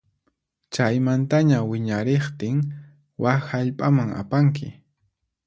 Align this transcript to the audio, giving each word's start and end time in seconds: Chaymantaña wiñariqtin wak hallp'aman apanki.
Chaymantaña 0.73 1.57
wiñariqtin 1.69 2.57
wak 3.21 3.39
hallp'aman 3.49 4.09
apanki. 4.21 4.67